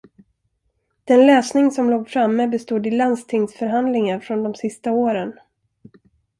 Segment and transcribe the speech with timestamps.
[1.07, 5.33] Den läsning som låg framme bestod i landstingsförhandlingar från de sista åren.